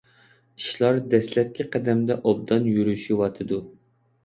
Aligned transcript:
ئىشلار 0.61 0.97
دەسلەپكى 1.11 1.67
قەدەمدە 1.77 2.19
ئوبدان 2.25 2.69
يۈرۈشۈۋاتىدۇ. 2.73 3.63